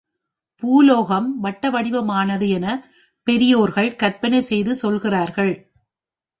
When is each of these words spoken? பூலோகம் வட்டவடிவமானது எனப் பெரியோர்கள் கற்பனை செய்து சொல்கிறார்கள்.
பூலோகம் 0.63 1.43
வட்டவடிவமானது 1.43 2.49
எனப் 2.49 2.83
பெரியோர்கள் 3.27 3.95
கற்பனை 3.95 4.41
செய்து 4.41 4.75
சொல்கிறார்கள். 4.75 5.53